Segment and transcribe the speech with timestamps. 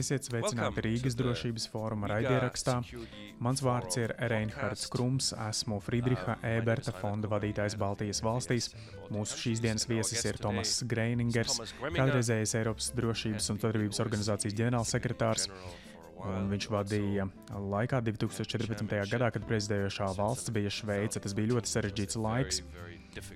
[0.00, 2.78] Esiet sveicināti Rīgas drošības fóruma raidierakstā.
[3.44, 8.70] Mans vārds ir Reinhards Krums, esmu Friedriha Eberta fonda vadītājs Baltijas valstīs.
[9.12, 15.48] Mūsu šīs dienas viesis ir Tomas Greiningers, kādreizējais Eiropas drošības un sadarbības organizācijas ģenerālsekretārs.
[16.20, 17.26] Un viņš vadīja
[17.72, 18.96] laikā 2014.
[19.12, 21.20] gadā, kad prezidējošā valsts bija Šveice.
[21.20, 22.60] Tas bija ļoti sarežģīts laiks.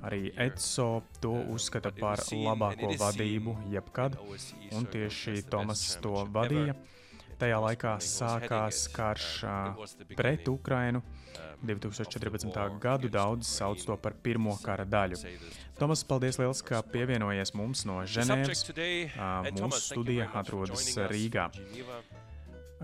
[0.04, 0.88] Arī ECO
[1.20, 4.18] to uzskata par labāko vadību jebkad,
[4.72, 6.76] un tieši Tomas to vadīja.
[7.38, 9.28] Tajā laikā sākās karš
[10.14, 11.02] pret Ukrainu.
[11.64, 12.78] 2014.
[12.78, 15.16] gadu daudz sauc to par pirmo kara daļu.
[15.78, 18.66] Tomas, paldies liels, ka pievienojies mums no Ženēvas.
[19.56, 21.48] Mūsu studija atrodas Rīgā.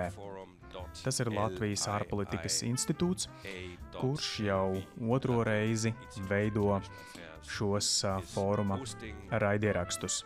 [1.03, 3.29] Tas ir Latvijas ārpolitikas institūts,
[3.97, 4.77] kurš jau
[5.09, 5.93] otro reizi
[6.29, 6.81] veido
[7.49, 8.77] šos fóruma
[9.31, 10.25] raidierakstus.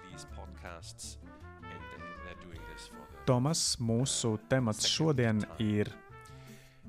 [3.24, 5.88] Tomas, mūsu temats šodien ir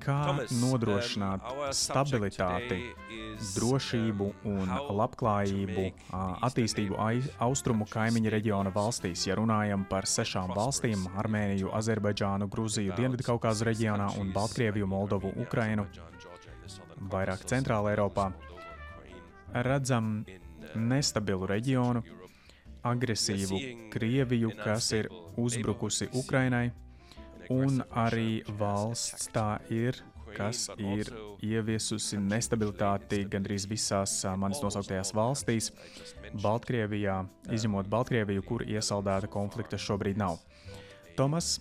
[0.03, 2.77] Kā nodrošināt stabilitāti,
[3.55, 5.85] drošību un labklājību
[6.45, 6.99] attīstību
[7.45, 9.23] austrumu kaimiņu reģiona valstīs?
[9.29, 15.87] Ja runājam par sešām valstīm- Armēniju, Azerbaidžānu, Grūziju, Dienvidkaukāzu reģionā un Baltkrieviju, Moldovu, Ukrainu,
[16.99, 18.31] vairāk Centrāla Eiropā,
[19.53, 20.25] redzam
[20.75, 22.03] nestabilu reģionu,
[22.83, 26.71] agresīvu Krieviju, kas ir uzbrukusi Ukrainai
[27.53, 29.97] un arī valsts tā ir,
[30.35, 31.11] kas ir
[31.45, 35.71] ieviesusi nestabilitāti gandrīz visās manas nosauktajās valstīs.
[36.43, 37.21] Baltkrievijā,
[37.55, 40.41] izņemot Baltkrieviju, kur iesaldēta konflikta šobrīd nav.
[41.15, 41.59] Tomas,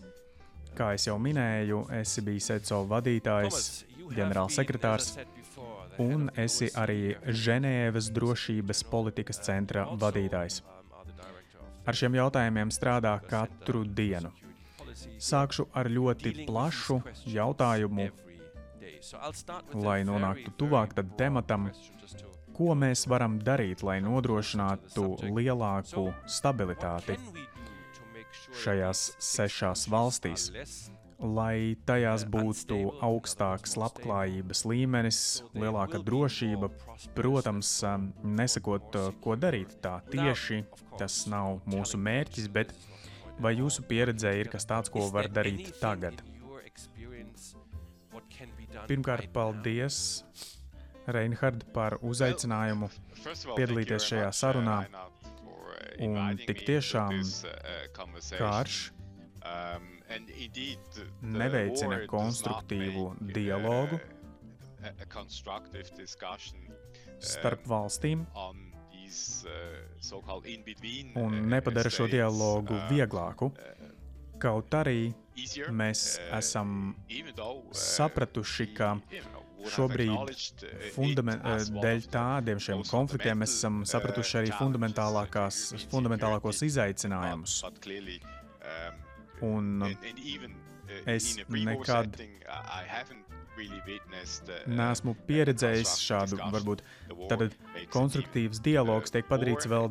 [0.74, 3.84] kā jau minēju, esi bijis ECO vadītājs,
[4.16, 5.12] ģenerālsekretārs,
[6.02, 7.14] un esi arī
[7.44, 10.62] Ženēvas drošības politikas centra vadītājs.
[11.84, 14.32] Ar šiem jautājumiem strādā katru dienu.
[15.18, 17.00] Sākšu ar ļoti plašu
[17.30, 18.10] jautājumu,
[19.74, 21.70] lai nonāktu tuvāk tam tematam,
[22.54, 27.18] ko mēs varam darīt, lai nodrošinātu lielāku stabilitāti
[28.62, 30.48] šajās sešās valstīs,
[31.18, 35.20] lai tajās būtu augstāks labklājības līmenis,
[35.56, 36.70] lielāka drošība.
[37.16, 37.70] Protams,
[38.22, 40.64] nesakot, ko darīt tā tieši,
[40.98, 42.74] tas nav mūsu mērķis, bet
[43.42, 46.20] Vai jūsu pieredzē ir kas tāds, ko var darīt tagad?
[48.88, 49.96] Pirmkārt, paldies,
[51.06, 52.88] Reinhard, par uzaicinājumu
[53.56, 54.78] piedalīties šajā sarunā.
[56.04, 57.20] Un tik tiešām
[58.34, 58.78] karš
[61.22, 63.06] neveicina konstruktīvu
[63.36, 64.00] dialogu
[67.22, 68.26] starp valstīm
[71.24, 73.52] un nepadara šo dialogu uh, vieglāku.
[73.52, 73.92] Uh,
[74.42, 75.12] Kaut arī
[75.72, 76.94] mēs esam
[77.74, 78.88] sapratuši, ka
[79.74, 80.64] šobrīd
[81.84, 87.52] dēļ tādiem šiem konfliktiem mēs esam sapratuši arī fundamentālākos izaicinājumus.
[88.64, 88.94] Um,
[89.48, 89.64] un
[91.06, 92.08] es nekad
[94.66, 96.82] Nesmu pieredzējis šādu, varbūt
[97.30, 97.54] tātad
[97.94, 99.90] konstruktīvs dialogs tiek padarīts vēl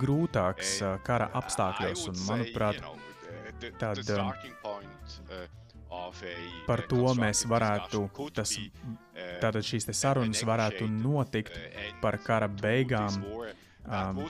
[0.00, 2.82] grūtāks kara apstākļos, un manuprāt,
[3.80, 4.02] tad
[6.66, 8.02] par to mēs varētu,
[8.34, 8.56] tas,
[9.42, 11.56] tātad šīs sarunas varētu notikt
[12.02, 13.22] par kara beigām
[13.86, 14.22] um,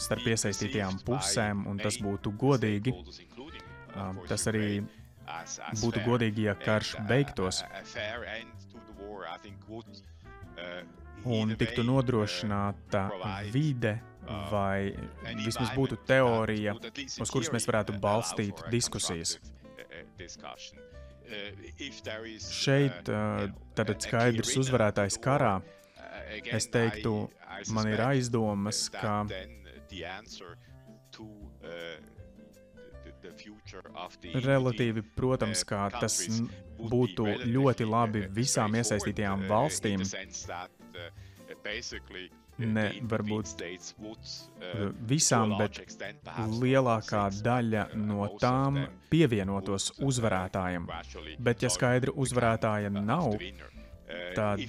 [0.00, 2.94] starp iesaistītajām pusēm, un tas būtu godīgi.
[3.94, 4.82] Um, tas arī
[5.82, 7.62] būtu godīgi, ja karš beigtos
[11.24, 13.04] un tiktu nodrošināta
[13.52, 13.96] vide,
[14.50, 14.92] vai
[15.44, 16.76] vismaz būtu teorija,
[17.20, 19.38] uz kuras mēs varētu balstīt diskusijas.
[22.52, 25.56] Šeit tad skaidrs uzvarētājs karā.
[26.44, 27.28] Es teiktu,
[27.72, 29.24] man ir aizdomas, ka
[34.44, 36.20] Relatīvi, protams, kā tas
[36.78, 40.04] būtu ļoti labi visām iesaistītajām valstīm.
[42.58, 43.62] Ne varbūt
[45.10, 45.80] visām, bet
[46.60, 48.78] lielākā daļa no tām
[49.10, 50.86] pievienotos uzvarētājiem.
[51.42, 53.34] Bet, ja skaidra uzvarētāja nav,
[54.36, 54.60] tad,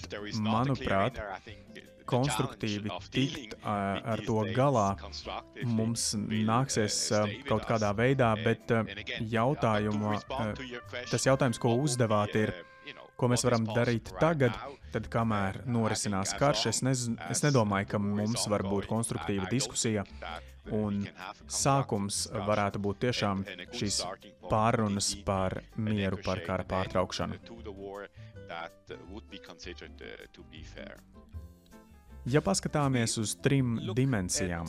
[0.42, 1.20] manuprāt,
[2.06, 4.88] konstruktīvi tikt ar to galā,
[5.66, 7.00] mums nāksies
[7.50, 8.72] kaut kādā veidā, bet
[9.34, 10.16] jautājumu,
[11.12, 12.54] tas jautājums, ko uzdevāt, ir,
[13.18, 14.58] ko mēs varam darīt tagad,
[14.94, 20.06] tad, kamēr norisinās karš, es, nez, es nedomāju, ka mums var būt konstruktīva diskusija.
[20.74, 21.04] Un
[21.46, 23.44] sākums varētu būt tiešām
[23.76, 24.00] šīs
[24.50, 27.38] pārunas par mieru, par kara pārtraukšanu.
[32.26, 34.66] Ja paskatāmies uz trim dimensijām,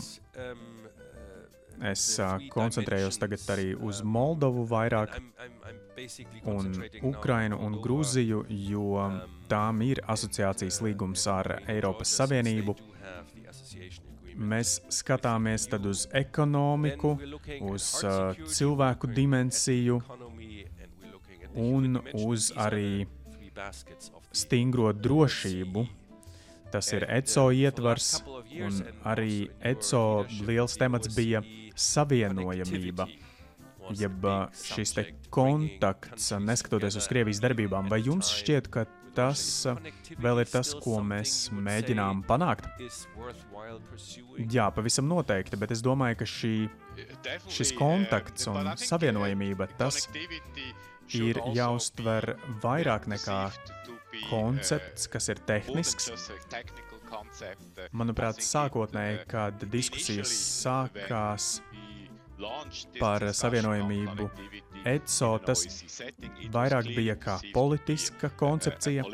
[1.88, 2.04] es
[2.52, 5.16] koncentrējos tagad arī uz Moldovu vairāk,
[6.52, 6.74] un
[7.08, 9.06] Ukrainu un Grūziju, jo
[9.48, 12.76] tām ir asociācijas līgums ar Eiropas Savienību.
[14.36, 17.14] Mēs skatāmies uz ekonomiku,
[17.64, 20.00] uz uh, cilvēku dimensiju
[21.56, 23.06] un uz arī
[24.32, 25.86] stingro drošību.
[26.70, 28.18] Tas ir ECO ietvars,
[28.60, 31.40] un arī ECO liels temats bija
[31.76, 33.06] savienojamība
[33.94, 34.94] jeb šis
[35.30, 38.86] kontakts, neskatoties uz Krievijas darbībām, vai jums šķiet, ka
[39.16, 39.42] tas
[40.22, 42.68] vēl ir tas, ko mēs mēģinām panākt?
[44.52, 46.54] Jā, pavisam noteikti, bet es domāju, ka šī,
[47.50, 50.04] šis kontakts un savienojamība tas
[51.16, 53.40] ir jāuztver vairāk nekā
[54.30, 56.10] koncepts, kas ir tehnisks.
[57.96, 60.32] Manuprāt, sākotnēji, kad diskusijas
[60.64, 61.60] sākās
[63.00, 64.28] par savienojamību
[64.86, 65.64] ECO, tas
[66.54, 69.04] vairāk bija kā politiska koncepcija.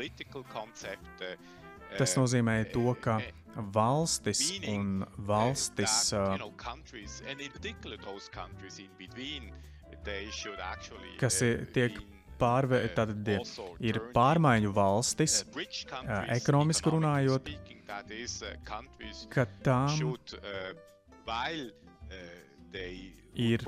[1.97, 3.19] Tas nozīmē to, ka
[3.73, 6.13] valstis un valstis,
[11.21, 11.37] kas
[11.75, 11.99] tiek
[12.41, 15.43] pārvērtētas, tad ir pārmaiņu valstis,
[16.33, 17.51] ekonomiski runājot,
[19.33, 19.93] ka tām
[23.33, 23.67] ir,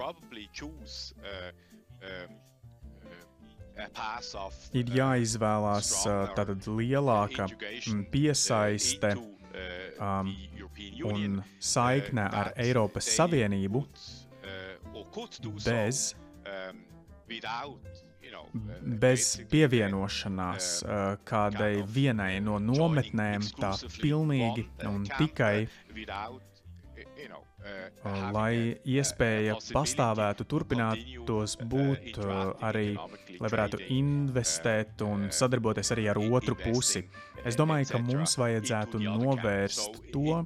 [4.79, 5.89] ir jāizvēlās
[6.37, 7.47] tātad lielāka
[8.11, 9.15] piesaiste
[9.99, 10.31] um,
[11.11, 13.83] un saikne ar Eiropas Savienību
[15.65, 16.01] bez,
[19.05, 20.69] bez pievienošanās
[21.27, 25.67] kādai vienai no nometnēm, tā pilnīgi un tikai
[28.35, 32.19] lai iespēja pastāvētu, turpinātos būt
[32.65, 32.93] arī,
[33.39, 37.05] lai varētu investēt un sadarboties arī ar otru pusi.
[37.45, 40.45] Es domāju, ka mums vajadzētu novērst to,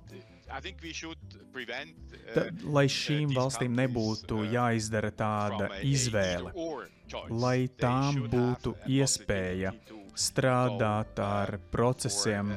[2.34, 6.54] ta, lai šīm valstīm nebūtu jāizdara tāda izvēle,
[7.30, 9.74] lai tām būtu iespēja
[10.20, 12.52] strādāt ar procesiem,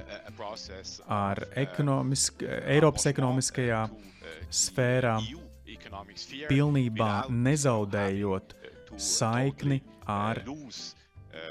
[1.06, 3.84] ar ekonomisk, Eiropas ekonomiskajā
[4.50, 5.16] sfērā,
[6.48, 8.56] pilnībā nezaudējot
[9.00, 9.80] saikni
[10.10, 10.42] ar,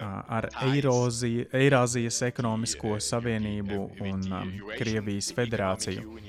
[0.01, 6.19] ar Eirozija, Eirāzijas ekonomisko savienību un um, Krievijas federāciju.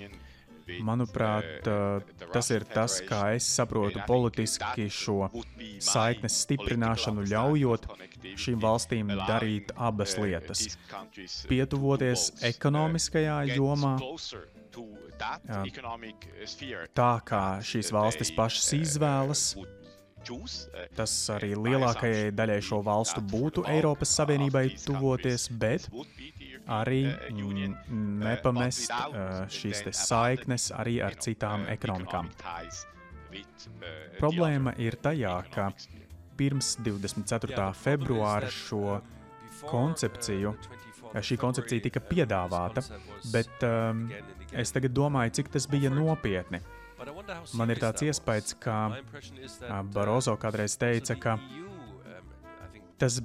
[0.87, 1.67] Manuprāt,
[2.33, 5.27] tas ir tas, kā es saprotu politiski šo
[5.83, 7.89] saiknes stiprināšanu, ļaujot
[8.23, 10.65] šīm valstīm darīt abas lietas.
[11.51, 13.97] Pietuvoties ekonomiskajā jomā,
[16.97, 19.47] tā kā šīs valstis pašas izvēlas.
[20.95, 25.89] Tas arī lielākajai daļai šo valstu būtu Eiropas Savienībai tuvoties, bet
[26.71, 27.01] arī
[28.23, 28.93] nepamest
[29.57, 32.31] šīs saiknes arī ar citām ekonomikām.
[34.21, 35.73] Problēma ir tajā, ka
[36.39, 37.73] pirms 24.
[37.83, 39.01] februāra šo
[39.69, 40.55] koncepciju
[41.21, 42.85] šī koncepcija tika piedāvāta,
[43.33, 44.07] bet um,
[44.57, 46.63] es tagad domāju, cik tas bija nopietni.
[47.59, 48.77] Man ir tāds iespējas, ka
[49.93, 51.37] Barozo kādreiz teica, ka
[53.03, 53.19] tas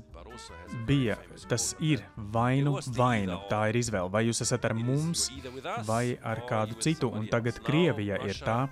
[0.90, 2.02] bija, tas ir
[2.34, 3.38] vainu, vainu.
[3.52, 4.10] Tā ir izvēle.
[4.14, 5.28] Vai jūs esat ar mums,
[5.86, 8.64] vai ar kādu citu, un tagad Krievija ir tā,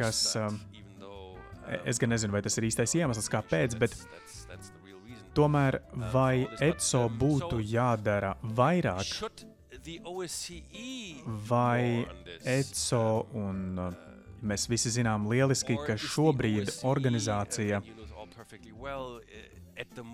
[0.00, 0.26] kas.
[0.40, 0.58] Um,
[1.84, 3.96] es gan nezinu, vai tas ir īstais iemesls, kāpēc, bet
[5.34, 5.80] Tomēr
[6.12, 9.08] vai ECO būtu jādara vairāk,
[11.50, 12.06] vai
[12.54, 13.02] ECO
[13.40, 13.96] un uh,
[14.46, 17.82] mēs visi zinām lieliski, ka šobrīd organizācija,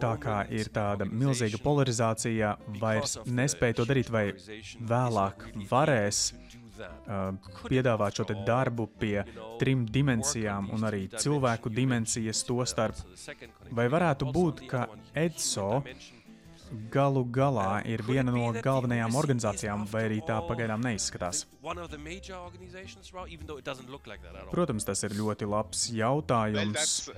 [0.01, 4.31] tā kā ir tāda milzīga polarizācija, vairs nespēja to darīt, vai
[4.95, 6.31] vēlāk varēs
[7.67, 9.25] piedāvāt šo darbu pie
[9.61, 13.01] trim dimensijām un arī cilvēku dimensijas to starp.
[13.71, 15.71] Vai varētu būt, ka EDSO
[16.91, 21.45] galu galā ir viena no galvenajām organizācijām, vai arī tā pagaidām neizskatās?
[24.51, 27.11] Protams, tas ir ļoti labs jautājums,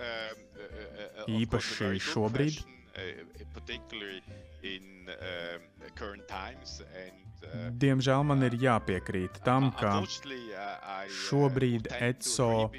[1.29, 2.63] īpaši šobrīd.
[7.83, 9.99] Diemžēl man ir jāpiekrīt tam, ka
[11.27, 12.71] šobrīd ECO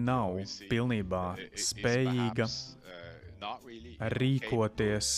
[0.00, 0.40] nav
[0.70, 1.24] pilnībā
[1.68, 2.48] spējīga
[4.16, 5.14] rīkoties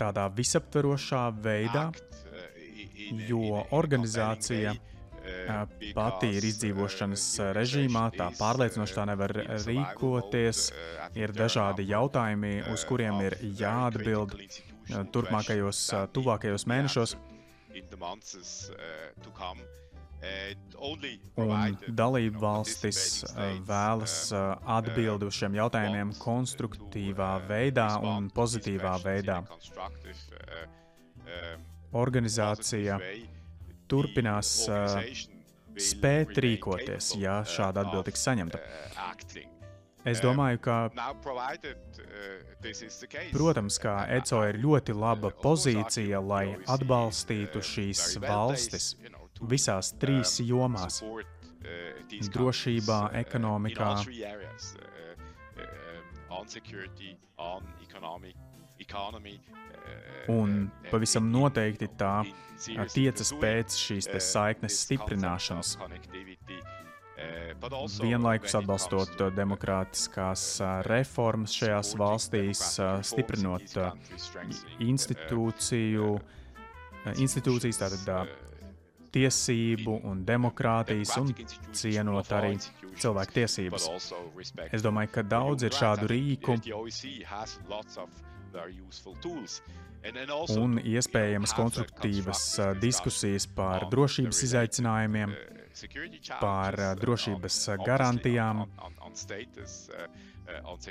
[0.00, 1.90] tādā visaptverošā veidā,
[3.28, 4.74] jo organizācija
[5.94, 7.24] pati ir izdzīvošanas
[7.56, 9.34] režīmā, tā pārliecinoši tā nevar
[9.66, 10.64] rīkoties.
[11.18, 14.34] Ir dažādi jautājumi, uz kuriem ir jāatbild
[14.88, 15.84] turpmākajos,
[16.14, 17.16] tuvākajos mēnešos.
[21.42, 23.00] Un dalību valstis
[23.66, 24.16] vēlas
[24.76, 29.40] atbildi uz šiem jautājumiem konstruktīvā veidā un pozitīvā veidā.
[32.02, 33.00] Organizācija
[33.90, 34.54] turpinās
[35.90, 38.62] spēt rīkoties, ja šāda atbilde tiks saņemta.
[40.04, 40.76] Es domāju, ka,
[43.32, 48.96] protams, ka ECO ir ļoti laba pozīcija, lai atbalstītu šīs valstis
[49.42, 51.02] visās trīs jomās-
[52.34, 53.92] drošībā, ekonomikā
[60.32, 62.14] un pavisam noteikti tā
[62.94, 65.76] tiecas pēc šīs saiknes stiprināšanas.
[68.02, 70.44] Vienlaikus atbalstot demokrātiskās
[70.88, 72.62] reformas šajās valstīs,
[73.06, 73.76] stiprinot
[74.82, 76.08] institūciju,
[77.22, 78.32] institūcijas, tātad
[79.12, 81.32] tiesību un demokrātijas un
[81.76, 82.56] cienot arī
[82.98, 83.88] cilvēku tiesības.
[84.72, 86.56] Es domāju, ka daudz ir šādu rīku
[90.56, 92.44] un iespējamas konstruktīvas
[92.82, 95.36] diskusijas par drošības izaicinājumiem,
[96.40, 98.64] par drošības garantijām.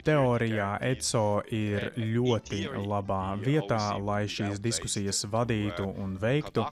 [0.06, 6.66] Teorijā ECO ir ļoti labā vietā, lai šīs diskusijas vadītu un veiktu,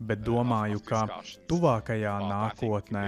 [0.00, 1.06] bet domāju, ka
[1.48, 3.06] tuvākajā nākotnē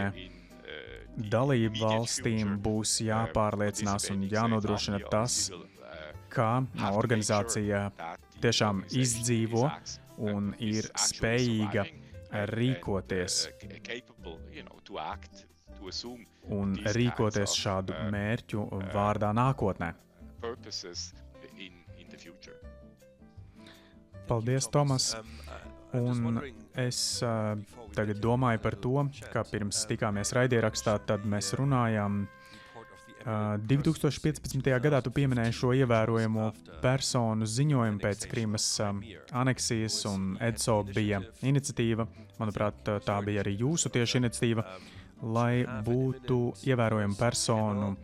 [1.34, 5.50] dalību valstīm būs jāpārliecinās un jānodrošina tas,
[6.34, 6.48] ka
[6.90, 7.84] organizācija
[8.42, 9.68] tiešām izdzīvo
[10.30, 11.86] un ir spējīga
[12.50, 13.44] rīkoties
[16.58, 19.92] un rīkoties šādu mērķu vārdā nākotnē.
[24.28, 25.10] Paldies, Tomas!
[25.94, 26.40] Un
[26.80, 27.54] es uh,
[27.94, 28.96] tagad domāju par to,
[29.30, 32.43] ka pirms tikāmies raidierakstā, tad mēs runājām uh,
[33.24, 34.66] 2015.
[34.84, 36.48] gadā tu pieminēji šo ievērojamo
[36.82, 38.66] personu ziņojumu pēc Krīmas
[39.32, 42.04] aneksijas, un EDSO bija iniciatīva,
[42.40, 44.66] manuprāt, tā bija arī jūsu tieši iniciatīva,
[45.24, 47.94] lai būtu ievērojama personu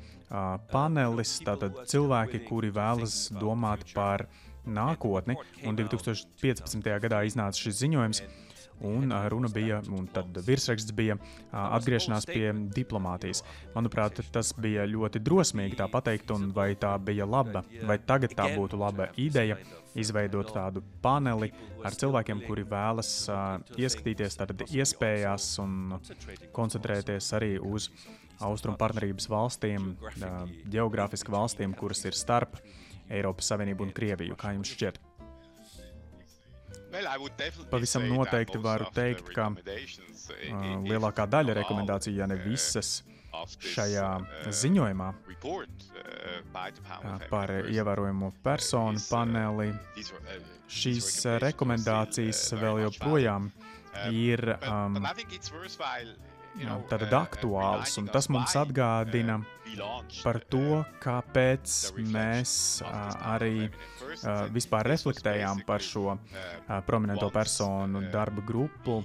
[0.72, 4.24] panelis, tātad cilvēki, kuri vēlas domāt par
[4.64, 5.36] nākotni,
[5.66, 6.96] un 2015.
[7.04, 8.22] gadā iznāca šis ziņojums.
[8.86, 11.18] Un runa bija, un tad virsraksts bija
[11.52, 12.46] atgriešanās pie
[12.76, 13.42] diplomātijas.
[13.74, 18.48] Manuprāt, tas bija ļoti drosmīgi tā pateikt, un vai tā bija laba, vai tagad tā
[18.54, 19.58] būtu laba ideja
[19.98, 21.50] izveidot tādu paneli
[21.84, 23.12] ar cilvēkiem, kuri vēlas
[23.76, 25.98] ieskatīties tātad iespējās un
[26.56, 27.90] koncentrēties arī uz
[28.40, 29.92] austrumu partnerības valstīm,
[30.72, 32.56] geogrāfiski valstīm, kuras ir starp
[33.10, 34.38] Eiropas Savienību un Krieviju.
[34.40, 35.00] Kā jums šķiet?
[37.70, 43.00] Pavisam noteikti varu teikt, ka uh, lielākā daļa rekomendāciju, ja ne visas,
[43.62, 44.08] šajā
[44.62, 45.10] ziņojumā.
[47.30, 49.70] par ievērojumu personu paneli,
[50.80, 51.10] šīs
[51.44, 53.50] rekomendācijas vēl joprojām
[54.10, 54.98] ir um,
[56.90, 59.38] tātad aktuāls, un tas mums atgādina
[60.22, 61.76] par to, kāpēc
[62.10, 62.52] mēs
[62.84, 63.70] arī
[64.54, 66.16] vispār reflektējām par šo
[66.86, 69.00] prominento personu darba grupu.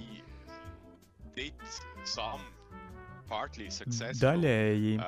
[4.20, 4.98] Daļēji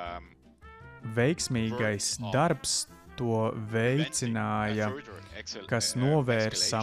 [1.19, 2.79] veiksmīgais darbs
[3.19, 4.93] to veicināja,
[5.71, 6.83] kas novērsa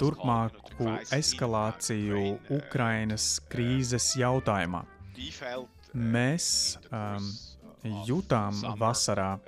[0.00, 4.84] turpmāku eskalāciju Ukrainas krīzes jautājumā.
[5.94, 7.28] Mēs um,
[8.06, 9.38] jutām vasarā,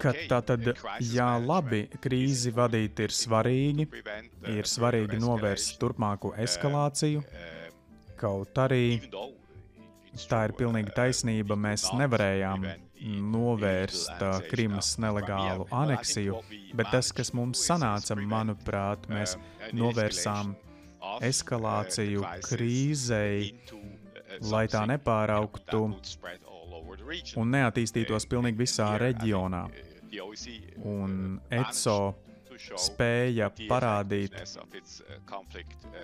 [0.00, 0.70] ka tā tad,
[1.00, 3.88] jā, labi, krīzi vadīt ir svarīgi,
[4.50, 7.22] ir svarīgi novērst turpmāku eskalāciju,
[8.20, 9.00] kaut arī
[10.30, 12.66] tā ir pilnīgi taisnība, mēs nevarējām
[13.04, 16.40] novērst uh, Krimas nelegālu aneksiju,
[16.76, 19.36] bet tas, kas mums sanāca, manuprāt, mēs
[19.76, 20.54] novērsām
[21.24, 23.52] eskalāciju krīzei,
[24.50, 25.82] lai tā nepāraugtu
[27.40, 29.66] un neattīstītos pilnīgi visā reģionā.
[30.88, 31.98] Un ECO
[32.78, 34.36] spēja parādīt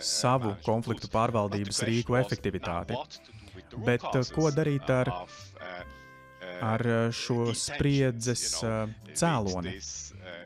[0.04, 2.98] savu konfliktu pārvaldības rīku efektivitāti.
[3.86, 4.04] Bet
[4.34, 5.10] ko darīt ar,
[6.60, 8.60] ar šo spriedzes
[9.16, 9.74] cēloni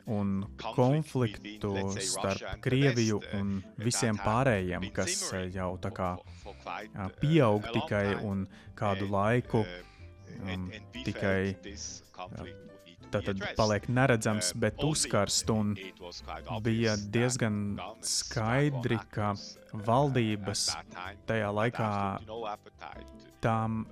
[0.05, 0.45] un
[0.75, 5.17] konfliktu starp Krieviju un visiem pārējiem, kas
[5.53, 6.11] jau tā kā
[7.21, 8.45] pieaug tikai un
[8.77, 10.69] kādu laiku um,
[11.03, 11.55] tikai
[13.13, 15.73] tātad paliek neredzams, bet uzkarst, un
[16.65, 19.33] bija diezgan skaidri, ka
[19.87, 20.67] valdības
[21.29, 21.91] tajā laikā
[23.45, 23.85] tām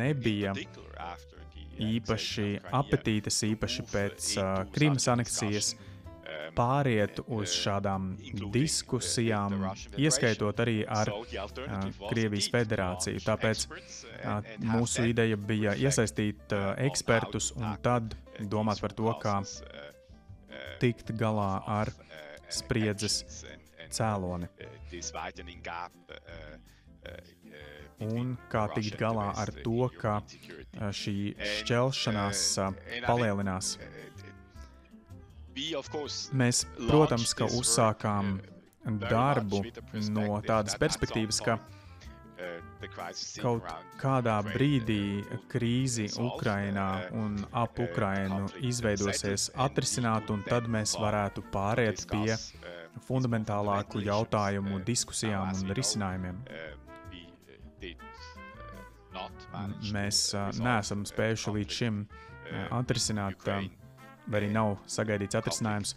[0.00, 0.54] nebija
[1.82, 5.74] īpaši apetītes, īpaši pēc uh, Krimas aneksijas,
[6.56, 8.10] pāriet uz šādām
[8.54, 9.56] diskusijām,
[10.00, 11.26] ieskaitot arī ar uh,
[12.08, 13.22] Krievijas federāciju.
[13.26, 18.16] Tāpēc uh, mūsu ideja bija iesaistīt uh, ekspertus un tad
[18.52, 19.38] domāt par to, kā
[20.80, 21.92] tikt galā ar
[22.52, 23.22] spriedzes
[23.92, 24.48] cēloni.
[28.04, 30.18] Un kā tikt galā ar to, ka
[30.92, 32.42] šī šķelšanās
[33.06, 33.76] palielinās.
[36.36, 38.36] Mēs, protams, ka uzsākām
[39.08, 39.62] darbu
[40.12, 41.56] no tādas perspektīvas, ka
[43.40, 43.64] kaut
[44.00, 52.36] kādā brīdī krīzi Ukrainā un ap Ukrainu izveidosies atrisināt, un tad mēs varētu pāriet pie
[53.08, 56.44] fundamentālāku jautājumu diskusijām un risinājumiem.
[59.94, 60.20] Mēs
[60.60, 62.02] neesam spējuši līdz šim
[62.76, 65.94] atrisināt, vai arī nav sagaidīts atrisinājums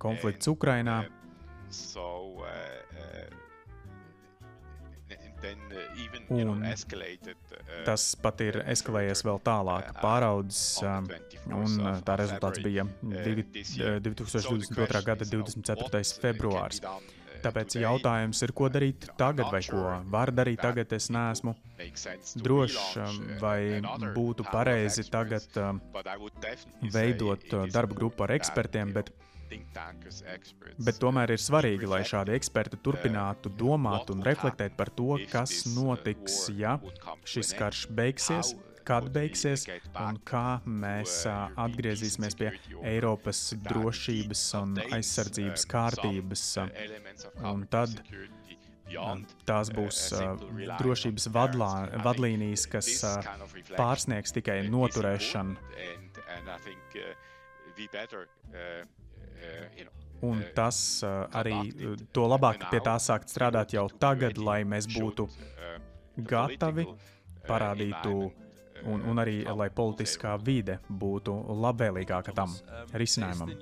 [0.00, 1.02] konflikts Ukrainā.
[1.68, 2.06] So,
[2.40, 2.46] uh,
[2.94, 3.36] uh,
[6.28, 6.72] Un uh,
[7.86, 11.06] tas pat ir eskalējies vēl tālāk, uh, pāraudzis, um,
[11.54, 15.02] un uh, tā rezultāts bija 2022.
[15.06, 16.02] gada 24.
[16.24, 16.80] februārs.
[17.44, 20.92] Tāpēc jautājums ir, ko darīt tagad, vai ko var darīt tagad.
[20.96, 21.54] Es neesmu
[22.42, 23.82] drošs, um, vai
[24.16, 25.80] būtu pareizi tagad um,
[26.94, 29.12] veidot darba grupu ar ekspertiem, bet
[30.82, 36.40] Bet tomēr ir svarīgi, lai šādi eksperti turpinātu domāt un reflektēt par to, kas notiks,
[36.58, 36.76] ja
[37.22, 38.54] šis karš beigsies,
[38.86, 39.66] kad beigsies
[40.00, 42.52] un kā mēs atgriezīsimies pie
[42.86, 46.48] Eiropas drošības un aizsardzības kārtības.
[47.50, 47.98] Un tad
[49.46, 50.36] Tās būs uh,
[50.78, 51.70] drošības vadlā,
[52.04, 53.26] vadlīnijas, kas uh,
[53.74, 55.56] pārsniegs tikai noturēšanu.
[60.26, 61.56] Un tas uh, arī
[62.14, 65.26] to labāk pie tā sākt strādāt jau tagad, lai mēs būtu
[66.30, 66.86] gatavi,
[67.50, 68.30] parādītu,
[68.84, 71.34] un, un arī lai politiskā vide būtu
[71.64, 72.54] labvēlīgāka tam
[72.92, 73.52] risinājumam.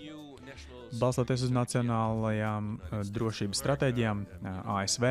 [0.94, 2.74] Balstoties uz nacionālajām
[3.14, 4.20] drošības stratēģijām,
[4.76, 5.06] ASV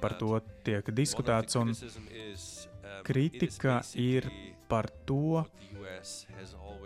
[0.00, 1.72] par to tiek diskutēts, un
[3.06, 4.28] kritika ir
[4.68, 5.44] par to,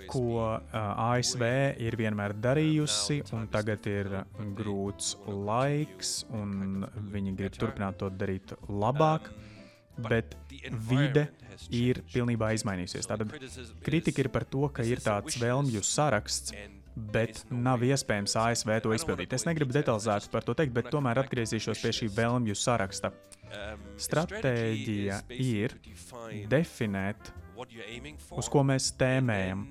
[0.09, 0.25] ko
[0.73, 1.43] ASV
[1.85, 4.11] ir vienmēr darījusi, un tagad ir
[4.59, 9.31] grūts laiks, un viņi grib turpināt to darīt labāk.
[9.99, 10.37] Bet
[10.89, 11.29] vide
[11.75, 13.09] ir pilnībā izmainījusies.
[13.11, 13.33] Tātad
[13.85, 16.55] kritika ir par to, ka ir tāds vēlmju saraksts,
[17.15, 19.35] bet nav iespējams ASV to izpildīt.
[19.35, 23.13] Es negribu detalizēti par to teikt, bet tomēr atgriezīšos pie šī vēlmju saraksta.
[23.99, 25.77] Stratēģija ir
[26.51, 27.31] definēt,
[28.39, 29.65] uz ko mēs tēmējam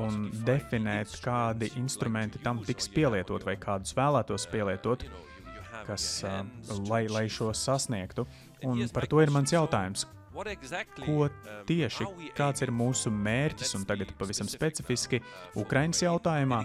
[0.00, 5.04] un definēt, kādi instrumenti tam tiks pielietot vai kādus vēlētos pielietot,
[5.88, 6.44] kas, uh,
[6.88, 8.26] lai, lai šo sasniegtu.
[8.66, 10.06] Un par to ir mans jautājums.
[11.00, 11.26] Ko
[11.68, 12.06] tieši,
[12.38, 15.20] kāds ir mūsu mērķis, un tagad pavisam specifiski
[15.58, 16.60] Ukraiņas jautājumā?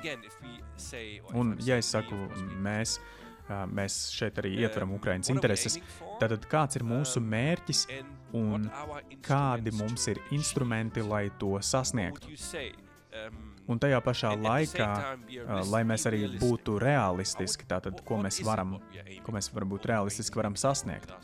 [1.33, 2.19] Un, ja es saku
[2.61, 2.99] mēs,
[3.73, 5.79] mēs šeit arī ietveram Ukraiņas intereses,
[6.21, 7.83] tad kāds ir mūsu mērķis
[8.37, 8.69] un
[9.25, 12.31] kādi mums ir instrumenti, lai to sasniegtu?
[13.65, 14.87] Un tajā pašā laikā,
[15.41, 18.75] uh, lai mēs arī būtu realistiski, tātad, ko mēs varam,
[19.25, 21.15] ko mēs varam būt realistiski varam sasniegt.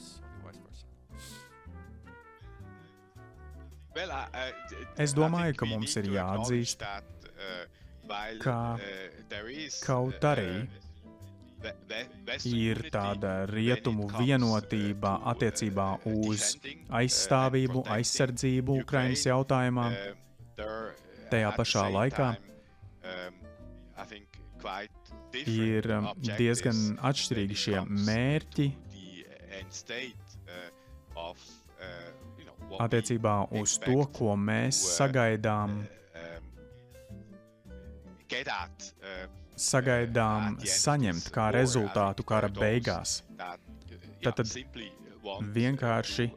[4.97, 6.85] Es domāju, ka mums ir jāatzīst,
[8.43, 8.57] ka
[9.85, 10.51] kaut arī
[12.49, 16.55] ir tāda rietumu vienotība attiecībā uz
[17.01, 19.89] aizstāvību, aizsardzību Ukraiņas jautājumā.
[21.31, 22.31] Tajā pašā laikā
[25.45, 25.87] ir
[26.25, 28.67] diezgan atšķirīgi šie mērķi
[32.79, 35.81] attiecībā uz to, ko mēs sagaidām
[39.61, 43.21] sagaidām saņemt kā rezultātu kara beigās.
[44.23, 44.41] Tad,
[45.55, 46.29] vienkārši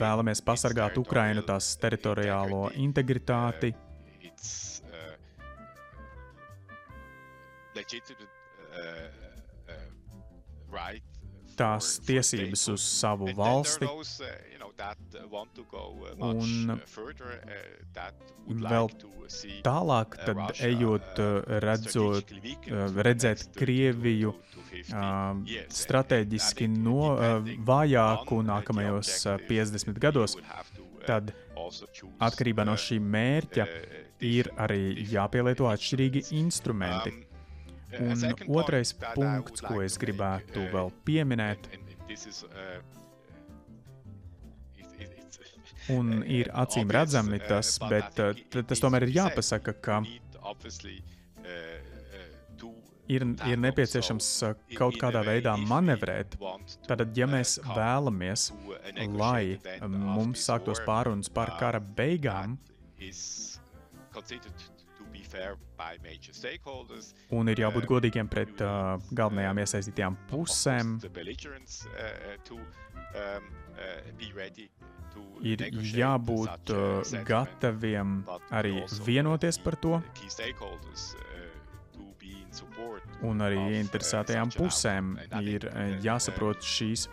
[0.00, 3.72] vēlamies pasargāt Ukrainu tās teritoriālo integritāti.
[11.60, 13.88] Tās tiesības uz savu valsti,
[18.50, 18.88] Un vēl
[19.66, 21.20] tālāk, tad ejot,
[21.64, 22.32] redzot,
[22.96, 24.32] redzēt Krieviju
[25.82, 27.12] strateģiski no,
[27.68, 29.14] vājāku nākamajos
[29.50, 30.38] 50 gados,
[31.04, 31.34] tad
[32.24, 33.68] atkarībā no šī mērķa
[34.30, 37.29] ir arī jāpielieto atšķirīgi instrumenti.
[37.98, 38.22] Un
[38.54, 41.66] otrais punkts, ko es gribētu vēl pieminēt,
[45.90, 50.00] un ir acīm redzami tas, bet uh, tas tomēr ir jāpasaka, ka
[53.10, 56.36] ir, ir nepieciešams uh, kaut kādā veidā manevrēt.
[56.86, 58.50] Tātad, ja mēs vēlamies,
[59.18, 59.58] lai
[59.90, 62.58] mums sāktos pārunas par kara beigām,
[67.36, 70.96] Un ir jābūt godīgiem pret uh, galvenajām iesaistītajām pusēm.
[75.42, 75.64] ir
[75.98, 78.20] jābūt uh, gataviem
[78.54, 79.98] arī vienoties par to,
[83.26, 87.08] un arī interesētajām pusēm ir uh, jāsaprot šīs,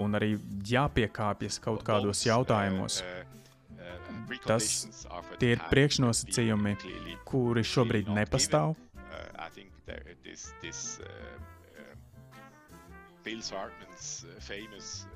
[0.00, 0.34] un arī
[0.70, 3.02] jāpiekāpjas kaut kādos jautājumos.
[4.46, 4.66] Tas
[5.40, 6.76] tie ir priekšnosacījumi,
[7.28, 8.76] kuri šobrīd nepastāv.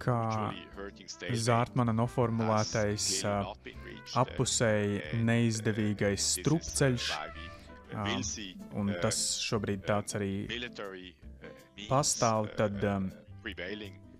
[0.04, 0.18] Kā
[1.44, 3.06] Zārtmana noformulētais
[4.20, 7.08] apusēji neizdevīgais strupceļš,
[8.76, 10.32] un tas šobrīd tāds arī
[11.88, 12.84] pastāv, tad,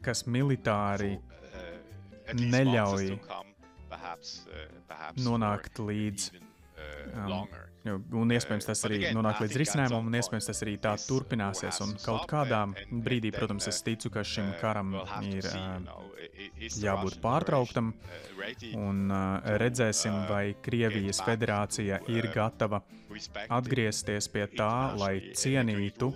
[0.04, 1.18] kas militāri
[2.34, 3.18] neļauj
[5.24, 7.46] nonākt līdz um,
[7.84, 11.80] Un iespējams tas arī nonāk līdz risinājumam, un iespējams tas arī tā turpināsies.
[11.84, 14.94] Un kaut kādā brīdī, protams, es ticu, ka šim karam
[15.28, 15.44] ir
[16.80, 17.92] jābūt pārtrauktam,
[18.80, 19.12] un
[19.60, 22.80] redzēsim, vai Krievijas federācija ir gatava
[23.52, 26.08] atgriezties pie tā, lai cienītu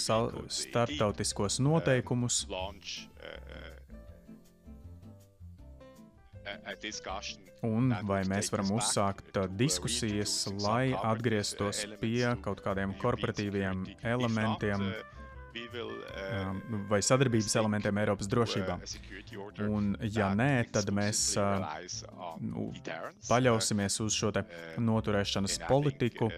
[0.00, 2.46] starptautiskos noteikumus
[7.66, 14.86] Un vai mēs varam uzsākt diskusijas, lai atgrieztos pie kaut kādiem korporatīviem elementiem
[16.88, 18.78] vai sadarbības elementiem Eiropas drošībā.
[19.66, 21.34] Un, ja nē, tad mēs
[23.28, 24.32] paļausimies uz šo
[24.78, 26.30] noturēšanas politiku.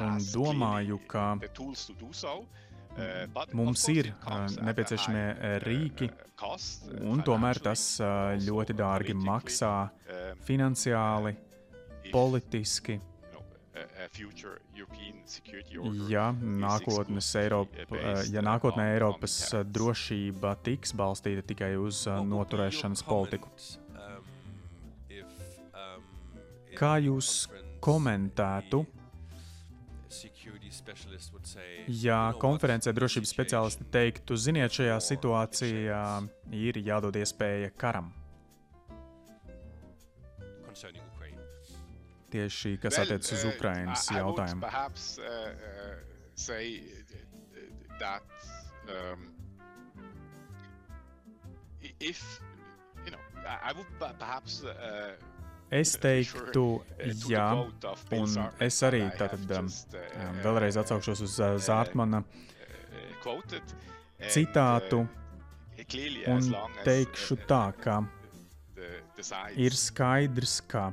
[0.00, 1.34] Un domāju, ka
[3.56, 4.10] Mums ir
[4.60, 6.08] nepieciešamie rīki,
[7.06, 7.84] un tomēr tas
[8.42, 9.74] ļoti dārgi maksā
[10.46, 11.36] finansiāli,
[12.10, 12.98] politiski.
[16.10, 17.86] Ja nākotnes Eiropa,
[18.28, 23.52] ja nākotnē Eiropas drošība tiks balstīta tikai uz noturēšanas politiku.
[26.76, 27.46] Kā jūs
[27.84, 28.84] komentētu
[32.02, 36.00] Ja konferencē drošības speciālisti teiktu, ziniet, šajā situācijā
[36.56, 38.10] ir jādod iespēja karam.
[42.30, 44.62] Tieši kas attiecas uz uh, Ukrainas jautājumu.
[48.90, 49.34] Um,
[52.00, 52.40] if,
[53.04, 53.86] you know, I would
[54.18, 55.14] perhaps uh,
[55.70, 56.64] Es teiktu,
[57.30, 57.46] jā,
[58.16, 62.24] un es arī tātad um, um vēlreiz atsaukšos uz uh, Zārtmana
[64.34, 65.04] citātu
[66.32, 66.48] un
[66.82, 68.00] teikšu tā, ka
[69.54, 70.88] ir skaidrs, ka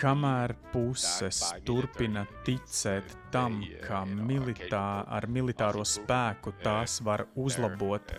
[0.00, 8.14] kamēr puses turpina ticēt tam, ka militā, ar militāro spēku tās var uzlabot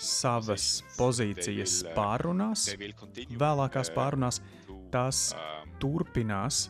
[0.00, 2.68] savas pozīcijas pārunās,
[3.40, 4.42] vēlākās pārunās,
[4.94, 5.30] tās
[5.82, 6.68] turpinās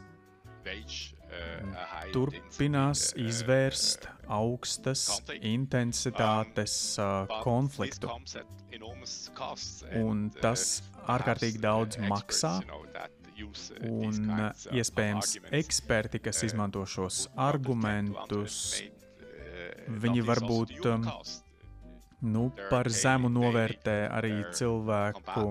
[2.14, 5.04] turpinās izvērst augstas
[5.40, 6.74] intensitātes
[7.44, 8.10] konfliktu.
[10.00, 10.66] Un tas
[11.10, 12.58] ārkārtīgi daudz maksā.
[13.88, 14.34] Un
[14.76, 18.82] iespējams eksperti, kas izmanto šos argumentus,
[20.02, 20.76] viņi varbūt
[22.22, 25.46] nu, par zemu novērtē arī cilvēku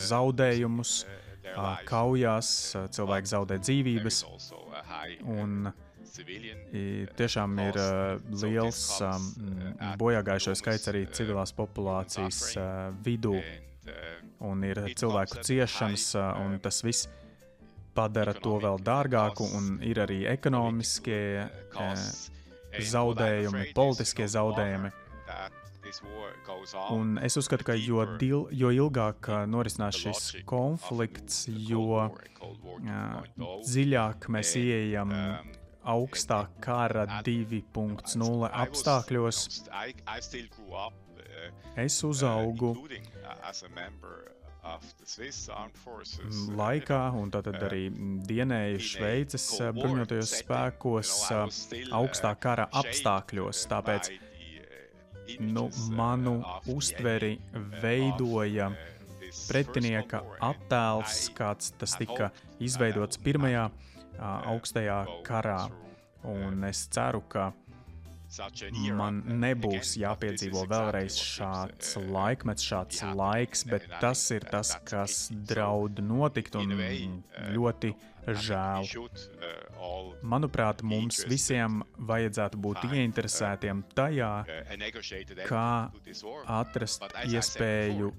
[0.00, 0.94] zaudējumus
[1.88, 2.50] kaujās,
[2.96, 4.22] cilvēki zaudē dzīvības.
[5.34, 5.72] Un
[7.18, 7.78] tiešām ir
[8.44, 8.80] liels
[10.00, 12.40] bojāgājušo skaits arī civilās populācijas
[13.04, 13.36] vidū.
[14.44, 17.08] Un ir cilvēku ciešanas, un tas viss
[17.94, 21.46] padara to vēl dārgāku, un ir arī ekonomiskie
[22.74, 24.90] zaudējumi, politiskie zaudējumi.
[26.94, 32.08] Un es uzskatu, ka jo, dil, jo ilgāk norisinās šis konflikts, jo
[33.64, 35.12] dziļāk mēs ieejam
[35.84, 39.40] augstā kara 2.0 apstākļos.
[41.76, 42.74] Es uzaugu
[46.56, 47.82] laikā, un tad arī
[48.28, 51.16] dienēju Šveices bruņotajos spēkos
[51.98, 53.66] augstā kara apstākļos.
[53.72, 54.08] Tāpēc
[55.40, 56.38] nu, manu
[56.70, 57.38] uztveri
[57.82, 58.70] veidoja
[59.48, 62.30] pretinieka attēls, kāds tas tika
[62.62, 63.68] izveidots pirmajā
[64.20, 65.66] augstajā karā.
[66.24, 67.50] Un es ceru, ka
[68.96, 76.56] man nebūs jāpiedzīvo vēlreiz šāds laikmets, šāds laiks, bet tas ir tas, kas draud notikt
[76.58, 76.74] un
[77.54, 77.92] ļoti
[78.26, 78.88] žēl.
[80.24, 84.30] Manuprāt, mums visiem vajadzētu būt ieinteresētiem tajā,
[85.48, 85.68] kā
[86.58, 88.12] atrast iespēju,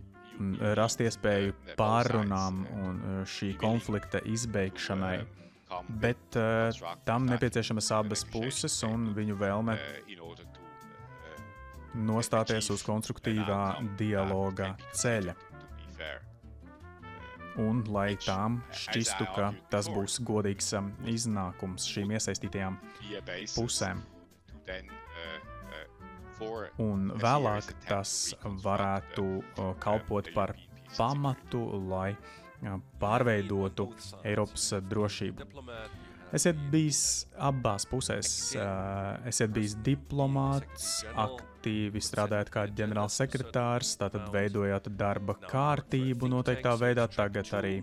[0.78, 5.18] rast iespēju pārunām un šī konflikta izbeigšanai.
[5.90, 6.70] Bet uh,
[7.04, 9.74] tam nepieciešamas abas puses un viņu vēlme
[12.06, 13.62] nostāties uz konstruktīvā
[14.00, 15.36] dialoga ceļa
[17.62, 22.78] un lai tām šķistu, ka tas būs godīgs um, iznākums šīm iesaistītajām
[23.56, 24.04] pusēm.
[26.84, 30.56] Un vēlāk tas varētu uh, kalpot par
[30.98, 33.88] pamatu, lai uh, pārveidotu
[34.24, 35.48] Eiropas drošību.
[36.36, 37.02] Esiet bijis
[37.40, 38.30] abās pusēs.
[38.58, 47.54] Uh, esiet bijis diplomāts, aktīvi strādājat kā ģenerālsekretārs, tātad veidojat darba kārtību noteiktā veidā, tagad
[47.56, 47.78] arī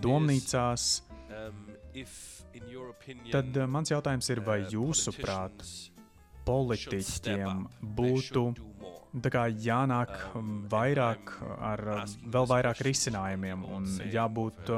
[0.00, 0.88] domnīcās.
[3.30, 5.64] Tad uh, mans jautājums ir, vai jūsuprāt,
[6.48, 7.66] politiķiem
[8.00, 8.48] būtu
[9.60, 10.12] jānāk
[10.72, 11.82] vairāk ar
[12.24, 14.70] vēl vairāk risinājumiem un jābūt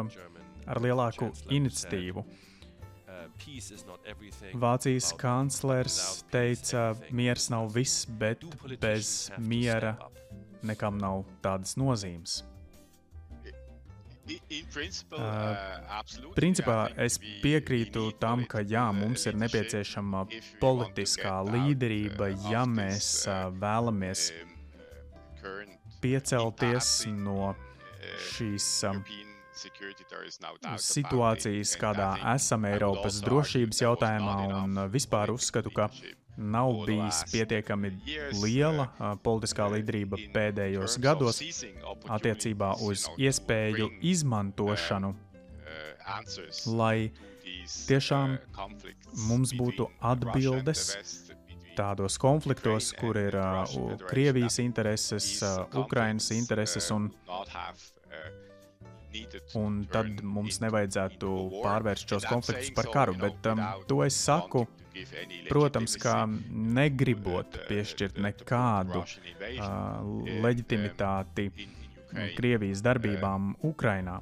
[0.66, 2.24] ar lielāku iniciatīvu?
[4.62, 5.98] Vācijas kanclers
[6.32, 8.44] teica, miers nav viss, bet
[8.80, 9.96] bez miera
[10.62, 12.42] nekam nav tādas nozīmes.
[14.22, 15.56] Uh,
[16.36, 20.22] principā es piekrītu tam, ka jā, mums ir nepieciešama
[20.62, 24.28] politiskā līderība, ja mēs uh, vēlamies
[26.02, 27.52] piecelties no
[28.30, 29.02] šīs um,
[30.82, 35.90] situācijas, kādā esam Eiropas drošības jautājumā, un vispār uzskatu, ka
[36.36, 37.92] nav bijis pietiekami
[38.40, 38.88] liela
[39.24, 41.42] politiskā līderība pēdējos gados
[42.08, 45.12] attiecībā uz iespēju izmantošanu,
[46.72, 47.12] lai
[47.88, 48.38] tiešām
[49.28, 50.88] mums būtu atbildes
[51.76, 53.64] tādos konfliktos, kur ir uh,
[54.08, 57.10] Krievijas intereses, uh, Ukrainas intereses un
[59.58, 64.64] Un tad mums nevajadzētu pārvērst šos konfliktus par karu, bet um, to es saku,
[65.48, 70.10] protams, kā negribot piešķirt nekādu uh,
[70.46, 71.50] leģitimitāti
[72.36, 74.18] Krievijas darbībām Ukrainā.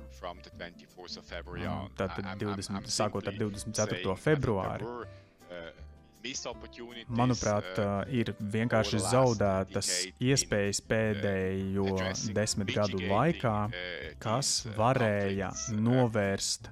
[1.99, 4.15] Tātad 20, sākot ar 24.
[4.27, 4.87] februāri.
[7.09, 9.89] Manuprāt, uh, ir vienkārši zaudētas
[10.21, 11.87] iespējas pēdējo
[12.37, 13.55] desmit gadu laikā,
[14.21, 15.49] kas varēja
[15.81, 16.69] novērst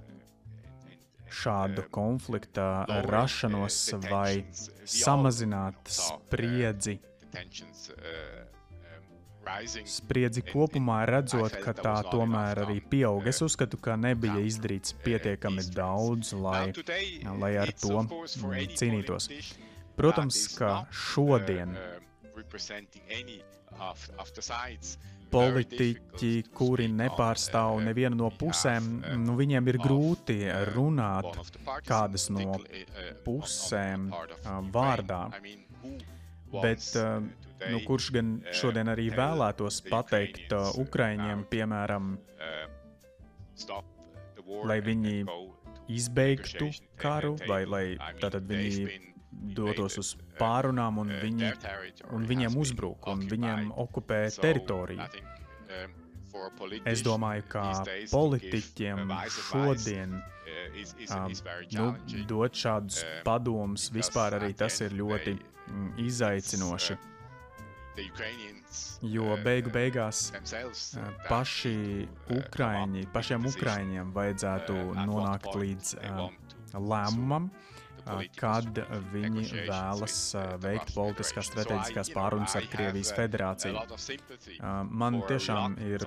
[1.39, 2.69] šādu konflikta
[3.09, 4.45] rašanos vai
[4.85, 6.99] samazināt spriedzi
[9.89, 13.27] Spriedzi kopumā redzot, ka tā tomēr arī pieaug.
[13.31, 16.73] Es uzskatu, ka nebija izdarīts pietiekami daudz, lai,
[17.43, 18.05] lai ar to
[18.79, 19.31] cīnītos.
[19.99, 21.75] Protams, ka šodien
[25.33, 28.89] politiķi, kuri nepārstāv nevienu no pusēm,
[29.25, 30.39] nu, viņiem ir grūti
[30.73, 31.29] runāt
[31.89, 32.57] kādas no
[33.27, 34.09] pusēm
[34.73, 35.23] vārdā.
[36.49, 36.87] Bet
[37.67, 42.17] nu, kurš gan šodien arī vēlētos pateikt Ukraiņiem, piemēram,
[44.69, 45.15] lai viņi
[45.89, 47.85] izbeigtu karu, vai lai
[48.21, 48.99] tātad viņi
[49.57, 51.53] dotos uz pārunām un, viņi,
[52.15, 55.09] un viņiem uzbruk un viņiem okupē teritoriju.
[56.87, 57.65] Es domāju, ka
[58.13, 61.33] politiķiem šodien um,
[61.75, 61.87] nu,
[62.29, 66.99] dot šādus padomus vispār arī tas ir ļoti mm, izaicinoši.
[69.15, 70.29] Jo beigu beigās
[71.29, 71.77] paši
[72.35, 76.29] Ukraiņi, pašiem Ukraiņiem vajadzētu nonākt līdz uh,
[76.75, 77.79] lēmumam, uh,
[78.39, 78.79] kad
[79.13, 80.17] viņi vēlas
[80.63, 83.83] veikt politiskās strateģiskās pārunas ar Krievijas federāciju.
[84.91, 86.05] Man tiešām ir.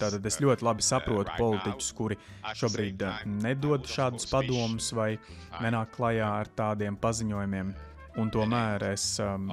[0.00, 2.20] Tātad es ļoti labi saprotu politiķus, kuri
[2.54, 3.04] šobrīd
[3.40, 5.14] nedod šādus padomus vai
[5.62, 7.74] nenāk klajā ar tādiem paziņojumiem.
[8.16, 9.50] Un tomēr es um,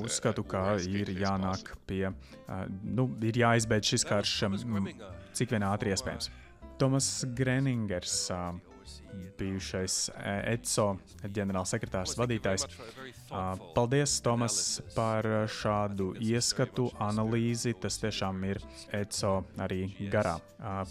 [0.00, 4.90] uzskatu, ka ir jānāk pie, uh, nu, ir jāizbeidz šis karš um,
[5.32, 6.30] cik vien ātri iespējams.
[6.78, 8.24] Tomas Greningers.
[8.34, 8.54] Uh,
[9.38, 10.10] bijušais
[10.52, 10.86] ECO
[11.34, 12.66] ģenerālsekretārs vadītājs.
[13.74, 14.58] Paldies, Tomas,
[14.94, 17.74] par šādu ieskatu, analīzi.
[17.80, 18.60] Tas tiešām ir
[18.94, 20.36] ECO arī garā.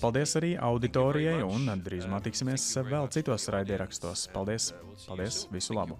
[0.01, 4.27] Paldies arī auditorijai un drīzumā tiksimies vēl citos raidierakstos.
[4.33, 4.73] Paldies!
[5.07, 5.45] Paldies!
[5.53, 5.99] Visu labu!